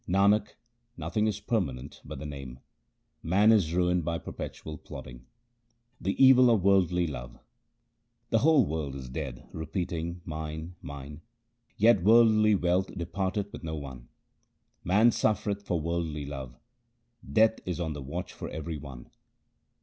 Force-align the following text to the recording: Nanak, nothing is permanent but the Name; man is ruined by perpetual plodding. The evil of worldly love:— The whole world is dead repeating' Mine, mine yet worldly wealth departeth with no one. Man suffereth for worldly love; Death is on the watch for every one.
Nanak, 0.09 0.55
nothing 0.97 1.27
is 1.27 1.39
permanent 1.39 2.01
but 2.03 2.17
the 2.17 2.25
Name; 2.25 2.57
man 3.21 3.51
is 3.51 3.71
ruined 3.71 4.03
by 4.03 4.17
perpetual 4.17 4.79
plodding. 4.79 5.27
The 5.99 6.15
evil 6.17 6.49
of 6.49 6.63
worldly 6.63 7.05
love:— 7.05 7.37
The 8.31 8.39
whole 8.39 8.65
world 8.65 8.95
is 8.95 9.09
dead 9.09 9.47
repeating' 9.53 10.21
Mine, 10.25 10.73
mine 10.81 11.21
yet 11.77 12.01
worldly 12.03 12.55
wealth 12.55 12.87
departeth 12.97 13.53
with 13.53 13.63
no 13.63 13.75
one. 13.75 14.07
Man 14.83 15.11
suffereth 15.11 15.61
for 15.67 15.79
worldly 15.79 16.25
love; 16.25 16.55
Death 17.31 17.59
is 17.67 17.79
on 17.79 17.93
the 17.93 18.01
watch 18.01 18.33
for 18.33 18.49
every 18.49 18.77
one. 18.77 19.07